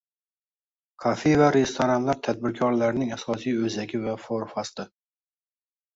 Kafe 1.03 1.33
va 1.41 1.49
restoranlar 1.57 2.17
tadbirkorlarning 2.29 3.15
asosiy 3.19 3.61
oʻzagi 3.69 4.03
va 4.07 4.19
forposti. 4.27 4.91